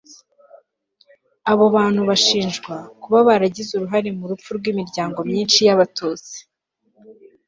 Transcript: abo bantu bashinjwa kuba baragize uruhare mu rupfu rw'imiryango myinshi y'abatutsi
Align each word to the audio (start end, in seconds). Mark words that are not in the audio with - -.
abo 1.51 1.65
bantu 1.75 2.01
bashinjwa 2.09 2.75
kuba 3.01 3.19
baragize 3.27 3.71
uruhare 3.73 4.09
mu 4.17 4.25
rupfu 4.31 4.49
rw'imiryango 4.57 5.19
myinshi 5.29 5.59
y'abatutsi 5.67 6.37